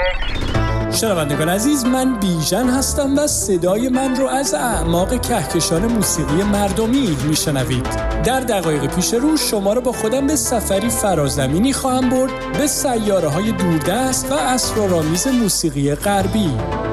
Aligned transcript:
six. 0.00 0.49
شنوندگان 0.92 1.48
عزیز 1.48 1.84
من 1.84 2.18
بیژن 2.20 2.68
هستم 2.68 3.18
و 3.18 3.26
صدای 3.26 3.88
من 3.88 4.16
رو 4.16 4.26
از 4.26 4.54
اعماق 4.54 5.20
کهکشان 5.20 5.86
موسیقی 5.86 6.42
مردمی 6.42 7.16
میشنوید. 7.28 7.86
در 8.24 8.40
دقایق 8.40 8.86
پیش 8.94 9.14
رو 9.14 9.36
شما 9.36 9.72
رو 9.72 9.80
با 9.80 9.92
خودم 9.92 10.26
به 10.26 10.36
سفری 10.36 10.88
فرازمینی 10.88 11.72
خواهم 11.72 12.08
برد 12.08 12.30
به 12.58 12.66
سیاره 12.66 13.28
های 13.28 13.52
دوردست 13.52 14.32
و 14.32 14.34
اسرارآمیز 14.34 15.26
موسیقی 15.26 15.94
غربی. 15.94 16.50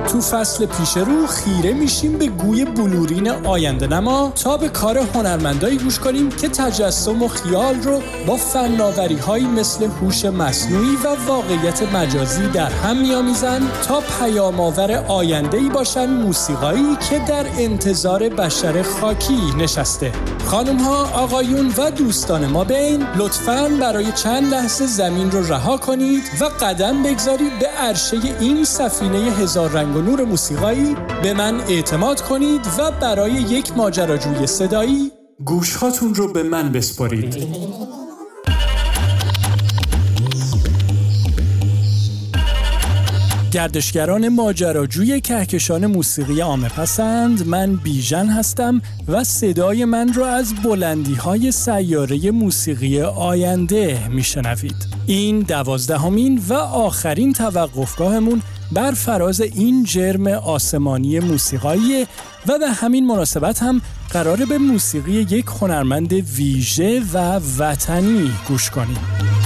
تو 0.07 0.21
فصل 0.21 0.65
پیش 0.65 0.97
رو 0.97 1.27
خیره 1.27 1.73
میشیم 1.73 2.17
به 2.17 2.27
گوی 2.27 2.65
بلورین 2.65 3.29
آینده 3.29 3.87
نما 3.87 4.31
تا 4.43 4.57
به 4.57 4.69
کار 4.69 4.97
هنرمندایی 4.97 5.77
گوش 5.77 5.99
کنیم 5.99 6.29
که 6.29 6.49
تجسم 6.49 7.23
و 7.23 7.27
خیال 7.27 7.81
رو 7.81 8.01
با 8.27 8.35
فناوری 8.35 9.17
هایی 9.17 9.45
مثل 9.45 9.87
هوش 9.87 10.25
مصنوعی 10.25 10.95
و 10.95 11.15
واقعیت 11.27 11.83
مجازی 11.93 12.47
در 12.47 12.69
هم 12.69 12.97
میآمیزند 12.97 13.61
تا 13.87 14.03
پیام 14.19 14.59
آور 14.59 14.91
آینده 15.07 15.57
ای 15.57 15.69
باشن 15.69 16.05
موسیقایی 16.05 16.95
که 17.09 17.19
در 17.19 17.45
انتظار 17.57 18.29
بشر 18.29 18.81
خاکی 18.81 19.39
نشسته. 19.57 20.11
خانم 20.45 20.77
ها 20.77 21.05
آقایون 21.05 21.73
و 21.77 21.91
دوستان 21.91 22.45
ما 22.45 22.63
بین 22.63 23.07
لطفا 23.17 23.69
برای 23.81 24.11
چند 24.11 24.53
لحظه 24.53 24.85
زمین 24.85 25.31
رو 25.31 25.53
رها 25.53 25.77
کنید 25.77 26.23
و 26.41 26.45
قدم 26.45 27.03
بگذارید 27.03 27.59
به 27.59 27.67
عرشه 27.67 28.17
این 28.39 28.63
سفینه 28.63 29.17
هزار 29.17 29.69
رنگ 29.69 29.95
و 29.95 30.01
نور 30.01 30.23
موسیقایی. 30.23 30.95
به 31.23 31.33
من 31.33 31.61
اعتماد 31.61 32.21
کنید 32.21 32.61
و 32.77 32.91
برای 32.91 33.31
یک 33.31 33.77
ماجراجوی 33.77 34.47
صدایی 34.47 35.11
گوشهاتون 35.45 36.15
رو 36.15 36.33
به 36.33 36.43
من 36.43 36.71
بسپارید 36.71 37.37
گردشگران 43.51 44.29
ماجراجوی 44.29 45.21
کهکشان 45.21 45.85
موسیقی 45.85 46.41
عامه 46.41 46.69
پسند. 46.69 47.47
من 47.47 47.75
بیژن 47.75 48.25
هستم 48.25 48.81
و 49.07 49.23
صدای 49.23 49.85
من 49.85 50.13
را 50.13 50.27
از 50.27 50.53
بلندی 50.63 51.13
های 51.15 51.51
سیاره 51.51 52.31
موسیقی 52.31 53.01
آینده 53.01 54.07
میشنوید. 54.07 54.87
این 55.05 55.39
دوازدهمین 55.39 56.41
و 56.49 56.53
آخرین 56.53 57.33
توقفگاهمون 57.33 58.41
بر 58.71 58.91
فراز 58.91 59.41
این 59.41 59.83
جرم 59.83 60.27
آسمانی 60.27 61.19
موسیقایی 61.19 62.07
و 62.47 62.59
به 62.59 62.69
همین 62.69 63.07
مناسبت 63.07 63.63
هم 63.63 63.81
قراره 64.09 64.45
به 64.45 64.57
موسیقی 64.57 65.11
یک 65.11 65.45
هنرمند 65.61 66.13
ویژه 66.13 67.01
و 67.13 67.39
وطنی 67.57 68.31
گوش 68.47 68.69
کنیم. 68.69 69.36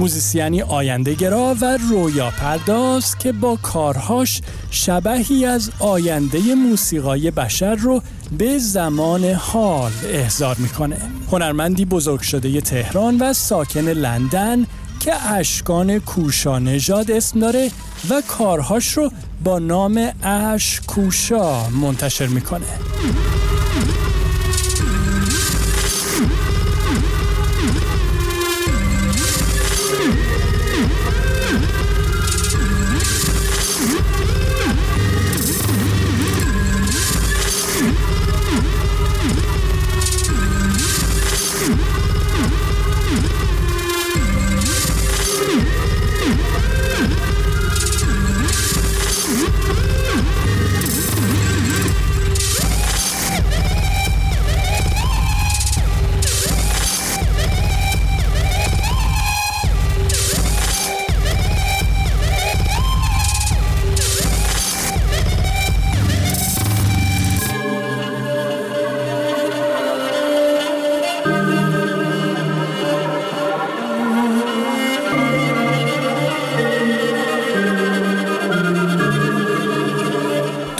موزیسیانی 0.00 0.62
آینده 0.62 1.14
گرا 1.14 1.56
و 1.60 1.78
رویا 1.90 2.30
پرداز 2.30 3.18
که 3.18 3.32
با 3.32 3.58
کارهاش 3.62 4.40
شبهی 4.70 5.44
از 5.44 5.70
آینده 5.78 6.54
موسیقای 6.54 7.30
بشر 7.30 7.74
رو 7.74 8.02
به 8.38 8.58
زمان 8.58 9.24
حال 9.24 9.92
احضار 10.04 10.56
می‌کنه. 10.58 10.96
هنرمندی 11.32 11.84
بزرگ 11.84 12.20
شده 12.20 12.60
تهران 12.60 13.18
و 13.18 13.32
ساکن 13.32 13.88
لندن 13.88 14.66
که 15.00 15.32
اشکان 15.32 15.98
کوشا 15.98 16.58
نژاد 16.58 17.10
اسم 17.10 17.40
داره 17.40 17.70
و 18.10 18.22
کارهاش 18.28 18.92
رو 18.92 19.10
با 19.44 19.58
نام 19.58 20.08
اش 20.22 20.80
کوشا 20.86 21.68
منتشر 21.68 22.26
می‌کنه. 22.26 22.66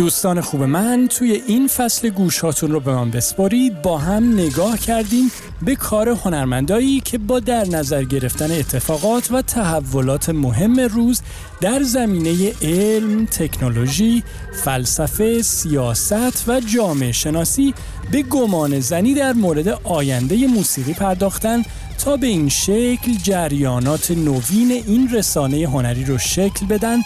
دوستان 0.01 0.41
خوب 0.41 0.63
من 0.63 1.09
توی 1.11 1.43
این 1.47 1.69
فصل 1.69 2.09
گوشاتون 2.09 2.73
رو 2.73 2.81
به 2.81 2.95
من 2.95 3.11
بسپارید. 3.11 3.83
با 3.83 3.99
هم 3.99 4.35
نگاه 4.35 4.79
کردیم 4.79 5.31
به 5.63 5.77
کار 5.77 6.09
هنرمندایی 6.09 7.01
که 7.01 7.19
با 7.19 7.41
در 7.41 7.65
نظر 7.65 8.05
گرفتن 8.05 8.51
اتفاقات 8.51 9.31
و 9.31 9.43
تحولات 9.43 10.29
مهم 10.29 10.81
روز 10.81 11.23
در 11.61 11.83
زمینه 11.83 12.53
علم، 12.63 13.27
تکنولوژی، 13.27 14.23
فلسفه، 14.65 15.43
سیاست 15.43 16.49
و 16.49 16.61
جامعه 16.61 17.13
شناسی 17.13 17.75
به 18.13 18.23
گمان 18.23 18.81
زنی 18.81 19.15
در 19.15 19.33
مورد 19.33 19.69
آینده 19.85 20.47
موسیقی 20.47 20.93
پرداختن 20.93 21.63
تا 22.05 22.17
به 22.17 22.27
این 22.27 22.49
شکل 22.49 23.15
جریانات 23.23 24.11
نوین 24.11 24.71
این 24.71 25.11
رسانه 25.15 25.69
هنری 25.69 26.05
رو 26.05 26.19
شکل 26.19 26.67
بدن 26.67 26.99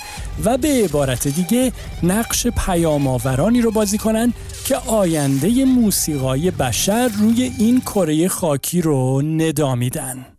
و 0.44 0.58
به 0.58 0.68
عبارت 0.68 1.28
دیگه 1.28 1.72
نقش 2.02 2.46
پیام 2.46 3.06
آورانی 3.06 3.60
رو 3.60 3.70
بازی 3.70 3.98
کنن 3.98 4.32
که 4.64 4.76
آینده 4.76 5.64
موسیقای 5.64 6.50
بشر 6.50 7.08
روی 7.08 7.52
این 7.58 7.80
کره 7.80 8.28
خاکی 8.28 8.80
رو 8.80 9.22
ندامیدن. 9.22 10.33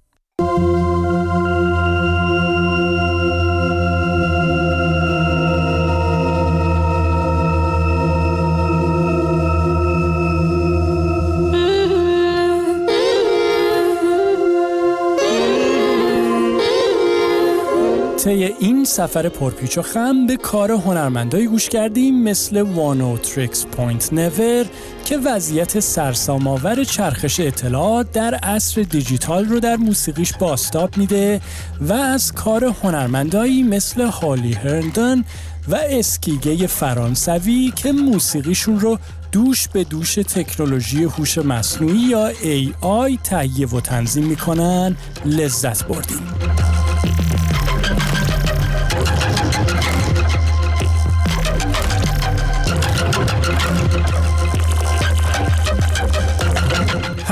طی 18.26 18.44
این 18.60 18.86
سفر 18.86 19.30
پرپیچ 19.30 19.78
و 19.78 19.82
خم 19.82 20.28
به 20.28 20.38
کار 20.38 20.72
هنرمندایی 20.72 21.48
گوش 21.48 21.70
کردیم 21.70 22.24
مثل 22.24 22.62
وانو 22.62 23.18
تریکس 23.18 23.66
پوینت 23.66 24.14
نور 24.14 24.66
که 25.06 25.18
وضعیت 25.18 25.80
سرسام‌آور 25.80 26.84
چرخش 26.84 27.40
اطلاعات 27.40 28.12
در 28.12 28.36
عصر 28.36 28.82
دیجیتال 28.82 29.46
رو 29.46 29.60
در 29.60 29.76
موسیقیش 29.76 30.34
بازتاب 30.34 30.98
میده 30.98 31.42
و 31.82 31.94
از 31.94 32.34
کار 32.34 32.64
هنرمندایی 32.64 33.64
مثل 33.64 34.02
هالی 34.02 34.54
هرندن 34.54 35.24
و 35.68 35.76
اسکیگه 35.90 36.68
فرانسوی 36.68 37.74
که 37.76 37.92
موسیقیشون 37.92 38.80
رو 38.80 38.98
دوش 39.32 39.68
به 39.68 39.84
دوش 39.84 40.16
تکنولوژی 40.16 41.04
هوش 41.04 41.38
مصنوعی 41.38 42.00
یا 42.00 42.32
AI 42.32 43.20
تهیه 43.24 43.68
و 43.68 43.82
تنظیم 43.82 44.24
می‌کنن 44.24 44.98
لذت 45.26 45.88
بردیم. 45.88 46.65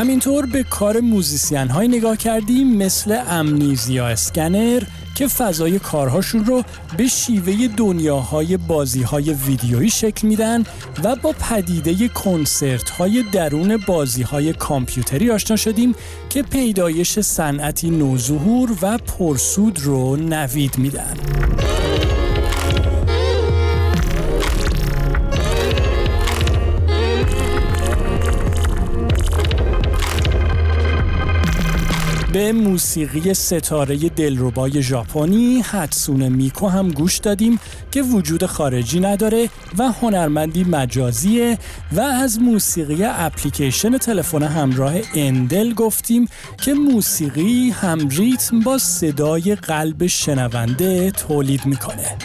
همینطور 0.04 0.46
به 0.46 0.64
کار 0.64 1.00
موزیسین 1.00 1.68
های 1.68 1.88
نگاه 1.88 2.18
کردیم 2.18 2.78
مثل 2.78 3.22
امنیزیا 3.28 4.08
اسکنر 4.08 4.84
که 5.16 5.28
فضای 5.28 5.80
کارهاشون 5.80 6.46
رو 6.46 6.64
به 6.98 7.08
شیوه 7.08 7.68
دنیاهای 7.68 8.58
بازی 8.58 9.02
های 9.02 9.34
ویدیویی 9.34 9.90
شکل 9.90 10.28
میدن 10.28 10.64
و 11.04 11.16
با 11.16 11.32
پدیده 11.32 12.08
کنسرت 12.08 12.90
های 12.90 13.24
درون 13.32 13.78
بازی 13.78 14.22
های 14.22 14.54
کامپیوتری 14.54 15.32
آشنا 15.32 15.56
شدیم 15.58 15.96
که 16.30 16.44
پیدایش 16.44 17.20
صنعتی 17.20 17.90
نوظهور 17.90 18.78
و 18.82 18.98
پرسود 18.98 19.80
رو 19.80 20.16
نوید 20.16 20.78
میدن. 20.78 21.18
به 32.33 32.51
موسیقی 32.51 33.33
ستاره 33.33 34.09
دلربای 34.09 34.81
ژاپنی 34.81 35.62
حدسون 35.62 36.30
میکو 36.30 36.68
هم 36.68 36.91
گوش 36.91 37.18
دادیم 37.18 37.59
که 37.91 38.01
وجود 38.01 38.45
خارجی 38.45 39.00
نداره 39.00 39.50
و 39.77 39.83
هنرمندی 39.91 40.63
مجازیه 40.63 41.57
و 41.91 42.01
از 42.01 42.39
موسیقی 42.39 43.03
اپلیکیشن 43.03 43.97
تلفن 43.97 44.44
همراه 44.44 44.94
اندل 45.15 45.74
گفتیم 45.74 46.27
که 46.62 46.74
موسیقی 46.74 47.69
هم 47.69 48.09
ریتم 48.09 48.59
با 48.59 48.77
صدای 48.77 49.56
قلب 49.56 50.07
شنونده 50.07 51.12
تولید 51.12 51.65
می‌کنه. 51.65 52.18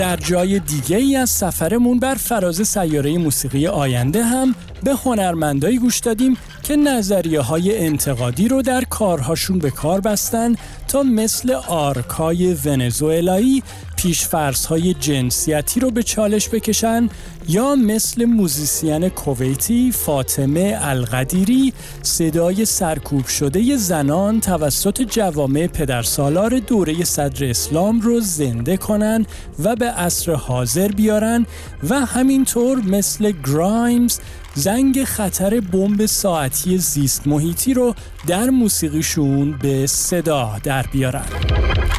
در 0.00 0.16
جای 0.16 0.58
دیگه 0.58 0.96
ای 0.96 1.16
از 1.16 1.30
سفرمون 1.30 1.98
بر 1.98 2.14
فراز 2.14 2.68
سیاره 2.68 3.18
موسیقی 3.18 3.66
آینده 3.66 4.24
هم 4.24 4.54
به 4.82 4.94
هنرمندایی 4.94 5.78
گوش 5.78 5.98
دادیم 5.98 6.36
که 6.62 6.76
نظریه 6.76 7.40
های 7.40 7.78
انتقادی 7.78 8.48
رو 8.48 8.62
در 8.62 8.84
کارهاشون 8.84 9.58
به 9.58 9.70
کار 9.70 10.00
بستن 10.00 10.54
تا 10.88 11.02
مثل 11.02 11.52
آرکای 11.68 12.54
ونزوئلایی 12.64 13.62
پیش‌فرض 14.02 14.66
های 14.66 14.94
جنسیتی 14.94 15.80
رو 15.80 15.90
به 15.90 16.02
چالش 16.02 16.48
بکشن 16.48 17.08
یا 17.48 17.74
مثل 17.74 18.24
موزیسین 18.24 19.08
کویتی 19.08 19.92
فاطمه 19.92 20.78
القدیری 20.80 21.72
صدای 22.02 22.64
سرکوب 22.64 23.26
شده 23.26 23.76
زنان 23.76 24.40
توسط 24.40 25.02
جوامع 25.02 25.66
پدرسالار 25.66 26.58
دوره 26.58 27.04
صدر 27.04 27.50
اسلام 27.50 28.00
رو 28.00 28.20
زنده 28.20 28.76
کنن 28.76 29.26
و 29.64 29.76
به 29.76 29.86
عصر 29.86 30.34
حاضر 30.34 30.88
بیارن 30.88 31.46
و 31.88 31.94
همینطور 31.94 32.78
مثل 32.78 33.32
گرایمز 33.46 34.20
زنگ 34.54 35.04
خطر 35.04 35.60
بمب 35.60 36.06
ساعتی 36.06 36.78
زیست 36.78 37.26
محیطی 37.26 37.74
رو 37.74 37.94
در 38.26 38.50
موسیقیشون 38.50 39.58
به 39.58 39.86
صدا 39.86 40.56
در 40.64 40.86
بیارن. 40.92 41.89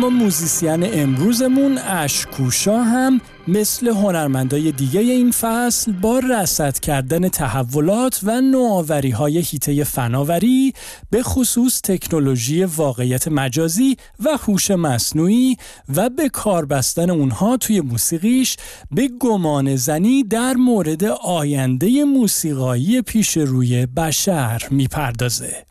اما 0.00 0.08
موزیسین 0.08 1.00
امروزمون 1.00 1.78
اشکوشا 1.78 2.82
هم 2.82 3.20
مثل 3.48 3.88
هنرمندای 3.88 4.72
دیگه 4.72 5.00
این 5.00 5.30
فصل 5.30 5.92
با 5.92 6.18
رسد 6.18 6.78
کردن 6.78 7.28
تحولات 7.28 8.20
و 8.22 8.40
نوآوری 8.40 9.10
های 9.10 9.38
هیته 9.38 9.84
فناوری 9.84 10.72
به 11.10 11.22
خصوص 11.22 11.80
تکنولوژی 11.80 12.64
واقعیت 12.64 13.28
مجازی 13.28 13.96
و 14.24 14.38
هوش 14.42 14.70
مصنوعی 14.70 15.56
و 15.96 16.10
به 16.10 16.28
کار 16.28 16.66
بستن 16.66 17.10
اونها 17.10 17.56
توی 17.56 17.80
موسیقیش 17.80 18.56
به 18.90 19.08
گمان 19.20 19.76
زنی 19.76 20.22
در 20.22 20.54
مورد 20.54 21.04
آینده 21.24 22.04
موسیقایی 22.04 23.02
پیش 23.02 23.36
روی 23.36 23.86
بشر 23.86 24.62
می‌پردازه. 24.70 25.64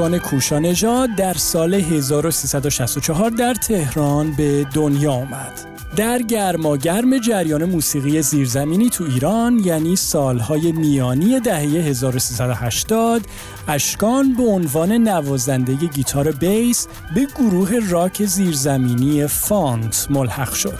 اشکان 0.00 0.18
کوشانژاد 0.18 1.14
در 1.14 1.34
سال 1.34 1.74
1364 1.74 3.30
در 3.30 3.54
تهران 3.54 4.32
به 4.32 4.66
دنیا 4.74 5.12
آمد. 5.12 5.52
در 5.96 6.18
گرماگرم 6.18 7.18
جریان 7.18 7.64
موسیقی 7.64 8.22
زیرزمینی 8.22 8.90
تو 8.90 9.04
ایران 9.04 9.58
یعنی 9.58 9.96
سالهای 9.96 10.72
میانی 10.72 11.40
دهه 11.40 11.60
1380 11.60 13.22
اشکان 13.68 14.34
به 14.34 14.42
عنوان 14.42 14.92
نوازنده 14.92 15.74
گیتار 15.74 16.30
بیس 16.30 16.86
به 17.14 17.26
گروه 17.38 17.70
راک 17.90 18.24
زیرزمینی 18.24 19.26
فانت 19.26 20.06
ملحق 20.10 20.54
شد. 20.54 20.78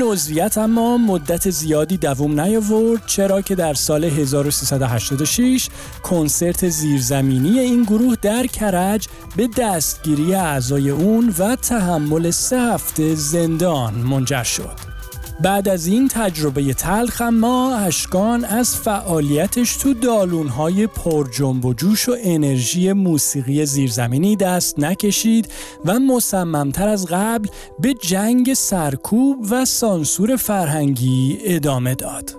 این 0.00 0.12
عضویت 0.12 0.58
اما 0.58 0.98
مدت 0.98 1.50
زیادی 1.50 1.96
دوام 1.96 2.40
نیاورد 2.40 3.06
چرا 3.06 3.42
که 3.42 3.54
در 3.54 3.74
سال 3.74 4.04
1386 4.04 5.68
کنسرت 6.02 6.68
زیرزمینی 6.68 7.58
این 7.58 7.82
گروه 7.82 8.16
در 8.22 8.46
کرج 8.46 9.08
به 9.36 9.48
دستگیری 9.58 10.34
اعضای 10.34 10.90
اون 10.90 11.34
و 11.38 11.56
تحمل 11.56 12.30
سه 12.30 12.60
هفته 12.60 13.14
زندان 13.14 13.94
منجر 13.94 14.42
شد. 14.42 14.89
بعد 15.42 15.68
از 15.68 15.86
این 15.86 16.08
تجربه 16.08 16.74
تلخ 16.74 17.22
ما 17.22 17.74
اشکان 17.76 18.44
از 18.44 18.76
فعالیتش 18.76 19.76
تو 19.76 19.94
دالونهای 19.94 20.86
پر 20.86 21.30
جنب 21.30 21.64
و 21.64 21.74
جوش 21.74 22.08
و 22.08 22.16
انرژی 22.22 22.92
موسیقی 22.92 23.66
زیرزمینی 23.66 24.36
دست 24.36 24.78
نکشید 24.78 25.48
و 25.84 25.98
مصممتر 25.98 26.88
از 26.88 27.06
قبل 27.06 27.48
به 27.78 27.94
جنگ 27.94 28.54
سرکوب 28.54 29.46
و 29.50 29.64
سانسور 29.64 30.36
فرهنگی 30.36 31.38
ادامه 31.44 31.94
داد. 31.94 32.34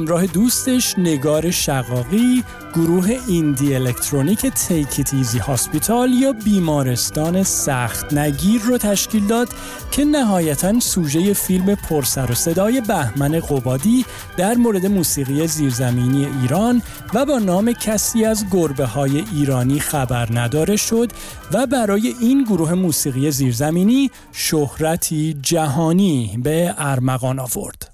همراه 0.00 0.26
دوستش 0.26 0.98
نگار 0.98 1.50
شقاقی 1.50 2.44
گروه 2.74 3.18
ایندی 3.28 3.74
الکترونیک 3.74 4.46
تیک 4.46 5.06
ایزی 5.12 5.38
هاسپیتال 5.38 6.12
یا 6.12 6.32
بیمارستان 6.32 7.42
سخت 7.42 8.12
نگیر 8.12 8.62
رو 8.62 8.78
تشکیل 8.78 9.26
داد 9.26 9.48
که 9.90 10.04
نهایتا 10.04 10.80
سوژه 10.80 11.32
فیلم 11.32 11.74
پرسر 11.74 12.30
و 12.30 12.34
صدای 12.34 12.80
بهمن 12.80 13.40
قبادی 13.40 14.04
در 14.36 14.54
مورد 14.54 14.86
موسیقی 14.86 15.46
زیرزمینی 15.46 16.26
ایران 16.42 16.82
و 17.14 17.26
با 17.26 17.38
نام 17.38 17.72
کسی 17.72 18.24
از 18.24 18.44
گربه 18.52 18.86
های 18.86 19.24
ایرانی 19.32 19.80
خبر 19.80 20.28
نداره 20.32 20.76
شد 20.76 21.12
و 21.52 21.66
برای 21.66 22.14
این 22.20 22.44
گروه 22.44 22.74
موسیقی 22.74 23.30
زیرزمینی 23.30 24.10
شهرتی 24.32 25.36
جهانی 25.42 26.38
به 26.42 26.74
ارمغان 26.78 27.38
آورد. 27.38 27.89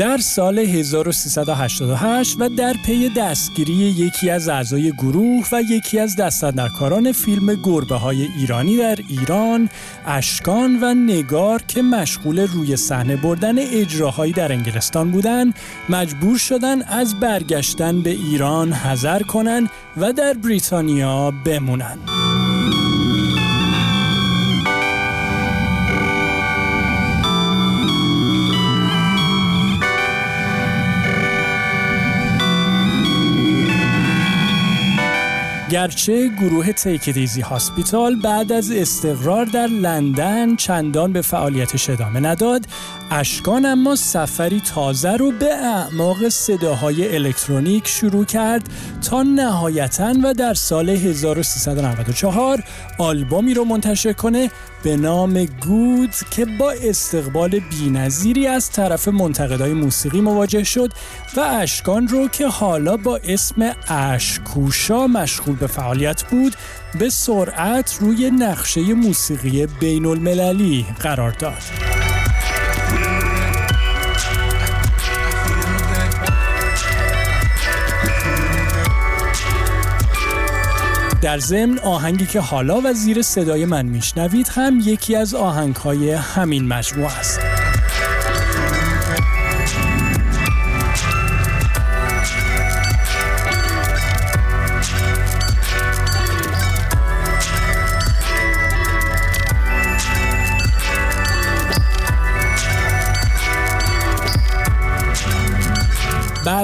در 0.00 0.18
سال 0.18 0.58
1388 0.58 2.36
و 2.38 2.48
در 2.48 2.76
پی 2.86 3.08
دستگیری 3.08 3.72
یکی 3.72 4.30
از 4.30 4.48
اعضای 4.48 4.92
گروه 4.92 5.46
و 5.52 5.62
یکی 5.62 5.98
از 5.98 6.16
دستندرکاران 6.16 7.12
فیلم 7.12 7.54
گربه 7.54 7.96
های 7.96 8.22
ایرانی 8.22 8.76
در 8.76 8.98
ایران 9.08 9.68
اشکان 10.06 10.78
و 10.82 10.94
نگار 10.94 11.62
که 11.68 11.82
مشغول 11.82 12.46
روی 12.46 12.76
صحنه 12.76 13.16
بردن 13.16 13.58
اجراهایی 13.58 14.32
در 14.32 14.52
انگلستان 14.52 15.10
بودند 15.10 15.54
مجبور 15.88 16.38
شدن 16.38 16.82
از 16.82 17.20
برگشتن 17.20 18.02
به 18.02 18.10
ایران 18.10 18.72
حذر 18.72 19.22
کنند 19.22 19.70
و 19.96 20.12
در 20.12 20.32
بریتانیا 20.32 21.32
بمونند. 21.44 22.19
گرچه 35.70 36.28
گروه 36.28 36.72
تیکدیزی 36.72 37.40
هاسپیتال 37.40 38.16
بعد 38.20 38.52
از 38.52 38.70
استقرار 38.70 39.44
در 39.44 39.66
لندن 39.66 40.56
چندان 40.56 41.12
به 41.12 41.22
فعالیتش 41.22 41.90
ادامه 41.90 42.20
نداد 42.20 42.66
اشکان 43.10 43.66
اما 43.66 43.96
سفری 43.96 44.60
تازه 44.60 45.16
رو 45.16 45.30
به 45.30 45.54
اعماق 45.54 46.28
صداهای 46.28 47.14
الکترونیک 47.14 47.88
شروع 47.88 48.24
کرد 48.24 48.62
تا 49.10 49.22
نهایتا 49.22 50.14
و 50.24 50.34
در 50.34 50.54
سال 50.54 50.88
1394 50.88 52.62
آلبومی 52.98 53.54
رو 53.54 53.64
منتشر 53.64 54.12
کنه 54.12 54.50
به 54.82 54.96
نام 54.96 55.44
گود 55.44 56.14
که 56.30 56.44
با 56.44 56.70
استقبال 56.70 57.58
بینظیری 57.58 58.46
از 58.46 58.70
طرف 58.70 59.08
منتقدای 59.08 59.72
موسیقی 59.72 60.20
مواجه 60.20 60.64
شد 60.64 60.92
و 61.36 61.40
اشکان 61.40 62.08
رو 62.08 62.28
که 62.28 62.48
حالا 62.48 62.96
با 62.96 63.20
اسم 63.24 63.74
اشکوشا 63.88 65.06
مشغول 65.06 65.56
به 65.60 65.66
فعالیت 65.66 66.22
بود 66.22 66.56
به 66.98 67.10
سرعت 67.10 67.98
روی 68.00 68.30
نقشه 68.30 68.94
موسیقی 68.94 69.66
بین 69.66 70.06
المللی 70.06 70.86
قرار 71.00 71.30
داد. 71.30 71.62
در 81.22 81.38
ضمن 81.38 81.78
آهنگی 81.78 82.26
که 82.26 82.40
حالا 82.40 82.80
و 82.84 82.92
زیر 82.92 83.22
صدای 83.22 83.64
من 83.64 83.86
میشنوید 83.86 84.48
هم 84.48 84.80
یکی 84.84 85.16
از 85.16 85.34
آهنگهای 85.34 86.12
همین 86.12 86.68
مجموعه 86.68 87.18
است. 87.18 87.59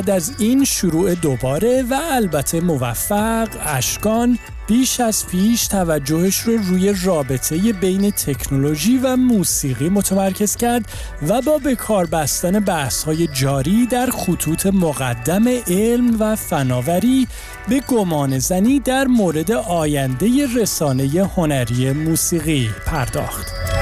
بعد 0.06 0.16
از 0.16 0.32
این 0.38 0.64
شروع 0.64 1.14
دوباره 1.14 1.82
و 1.82 2.00
البته 2.10 2.60
موفق 2.60 3.48
اشکان 3.60 4.38
بیش 4.66 5.00
از 5.00 5.26
پیش 5.26 5.66
توجهش 5.66 6.38
رو 6.38 6.56
روی 6.56 6.94
رابطه 7.04 7.72
بین 7.72 8.10
تکنولوژی 8.10 8.98
و 8.98 9.16
موسیقی 9.16 9.88
متمرکز 9.88 10.56
کرد 10.56 10.84
و 11.28 11.42
با 11.42 11.58
به 11.58 11.74
کار 11.74 12.06
بستن 12.06 12.60
بحث 12.60 13.04
های 13.04 13.26
جاری 13.26 13.86
در 13.86 14.10
خطوط 14.10 14.66
مقدم 14.66 15.48
علم 15.66 16.16
و 16.20 16.36
فناوری 16.36 17.28
به 17.68 17.80
گمان 17.80 18.38
زنی 18.38 18.80
در 18.80 19.04
مورد 19.04 19.52
آینده 19.52 20.46
رسانه 20.56 21.30
هنری 21.36 21.92
موسیقی 21.92 22.70
پرداخت. 22.86 23.75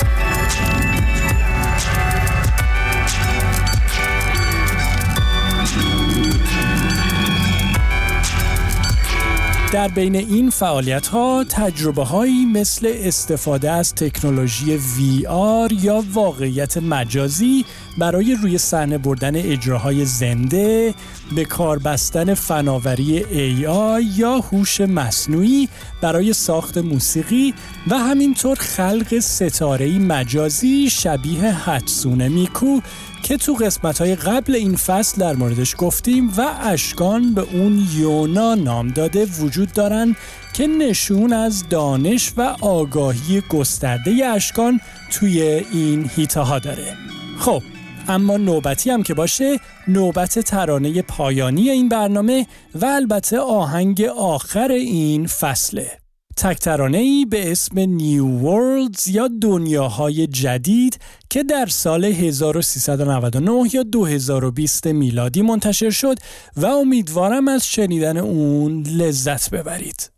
در 9.75 9.89
بین 9.89 10.17
این 10.17 10.51
فعالیت 10.51 11.07
ها 11.07 11.45
تجربه 11.49 12.05
هایی 12.05 12.45
مثل 12.45 12.93
استفاده 12.95 13.71
از 13.71 13.95
تکنولوژی 13.95 14.79
VR 14.79 15.85
یا 15.85 16.05
واقعیت 16.13 16.77
مجازی 16.77 17.65
برای 17.99 18.35
روی 18.43 18.59
صحنه 18.59 18.99
بردن 18.99 19.37
اجراهای 19.37 20.05
زنده 20.05 20.95
به 21.37 21.45
کار 21.45 21.79
بستن 21.79 22.35
فناوری 22.35 23.23
AI 23.23 24.19
یا 24.19 24.39
هوش 24.39 24.81
مصنوعی 24.81 25.69
برای 26.01 26.33
ساخت 26.33 26.79
موسیقی 26.79 27.55
و 27.91 27.99
همینطور 27.99 28.57
خلق 28.57 29.19
ستاره 29.19 29.99
مجازی 29.99 30.91
شبیه 30.91 31.41
حدسون 31.41 32.29
میکو 32.29 32.81
که 33.25 33.37
تو 33.37 33.55
قسمت 33.55 33.99
های 33.99 34.15
قبل 34.15 34.55
این 34.55 34.77
فصل 34.77 35.21
در 35.21 35.35
موردش 35.35 35.75
گفتیم 35.79 36.33
و 36.37 36.55
اشکان 36.61 37.35
به 37.35 37.41
اون 37.53 37.87
یونا 37.95 38.55
نام 38.55 38.89
داده 38.89 39.25
وجود 39.25 39.73
دارن 39.73 40.17
که 40.55 40.67
نشون 40.67 41.33
از 41.33 41.69
دانش 41.69 42.33
و 42.37 42.57
آگاهی 42.61 43.43
گسترده 43.51 44.27
اشکان 44.27 44.81
توی 45.11 45.43
این 45.43 46.11
هیته 46.17 46.41
ها 46.41 46.59
داره. 46.59 46.97
خب 47.39 47.63
اما 48.09 48.37
نوبتی 48.37 48.91
هم 48.91 49.03
که 49.03 49.15
باشه 49.15 49.61
نوبت 49.89 50.39
ترانه 50.39 51.03
پایانی 51.03 51.71
این 51.71 51.89
برنامه 51.89 52.47
و 52.75 52.87
البته 52.87 53.39
آهنگ 53.39 54.03
آخر 54.19 54.69
این 54.69 55.27
فصله. 55.27 56.04
تکترانه 56.37 56.99
ای 56.99 57.25
به 57.25 57.53
اسم 57.53 57.81
نیو 57.81 58.27
ورلدز 58.27 59.09
یا 59.09 59.29
دنیاهای 59.41 60.27
جدید 60.27 60.99
که 61.31 61.43
در 61.43 61.67
سال 61.67 62.05
1399 62.05 63.75
یا 63.75 63.83
2020 63.83 64.87
میلادی 64.87 65.43
منتشر 65.43 65.91
شد 65.91 66.19
و 66.57 66.67
امیدوارم 66.67 67.49
از 67.49 67.67
شنیدن 67.67 68.17
اون 68.17 68.83
لذت 68.83 69.51
ببرید. 69.51 70.11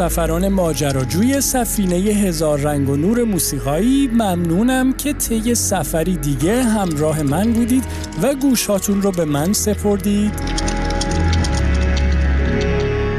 همسفران 0.00 0.48
ماجراجوی 0.48 1.40
سفینه 1.40 1.96
هزار 1.96 2.60
رنگ 2.60 2.88
و 2.88 2.96
نور 2.96 3.24
موسیقایی 3.24 4.10
ممنونم 4.12 4.92
که 4.92 5.12
طی 5.12 5.54
سفری 5.54 6.16
دیگه 6.16 6.62
همراه 6.62 7.22
من 7.22 7.52
بودید 7.52 7.84
و 8.22 8.34
گوشاتون 8.34 9.02
رو 9.02 9.10
به 9.10 9.24
من 9.24 9.52
سپردید. 9.52 10.32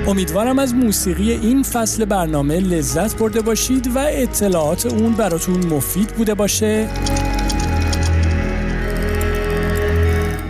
امیدوارم 0.07 0.59
از 0.59 0.73
موسیقی 0.73 1.31
این 1.31 1.63
فصل 1.63 2.05
برنامه 2.05 2.59
لذت 2.59 3.17
برده 3.17 3.41
باشید 3.41 3.95
و 3.95 3.99
اطلاعات 3.99 4.85
اون 4.85 5.13
براتون 5.13 5.65
مفید 5.65 6.07
بوده 6.07 6.33
باشه. 6.33 6.87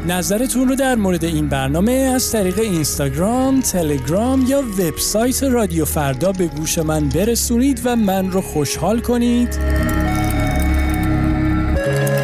نظرتون 0.08 0.68
رو 0.68 0.76
در 0.76 0.96
مورد 0.96 1.26
این 1.26 1.48
برنامه 1.48 1.92
از 1.92 2.32
طریق 2.32 2.60
اینستاگرام، 2.60 3.62
تلگرام 3.62 4.46
یا 4.48 4.62
وبسایت 4.62 5.44
رادیو 5.44 5.86
فردا 5.86 6.32
به 6.32 6.48
گوش 6.48 6.78
من 6.78 7.10
برسونید 7.10 7.82
و 7.86 7.96
من 7.96 8.32
رو 8.32 8.42
خوشحال 8.42 9.00
کنید. 9.00 9.60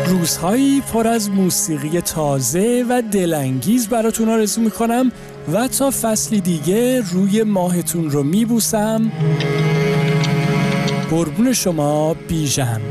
روزهایی 0.08 0.82
پر 0.82 1.08
از 1.08 1.30
موسیقی 1.30 2.02
تازه 2.02 2.86
و 2.90 3.02
دلانگیز 3.12 3.88
براتون 3.88 4.30
آرزو 4.30 4.62
می‌کنم 4.62 5.12
و 5.54 5.68
تا 5.68 5.92
فصلی 6.02 6.42
دیگه 6.42 7.02
روی 7.12 7.44
ماهتون 7.44 8.10
رو 8.10 8.24
میبوسم 8.24 9.12
قربون 11.10 11.54
شما 11.54 12.14
بیژن 12.14 12.82